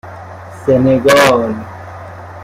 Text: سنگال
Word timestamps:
سنگال 0.65 1.55